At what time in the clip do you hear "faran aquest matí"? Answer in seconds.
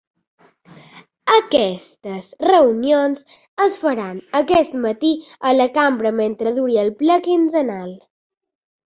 3.83-5.11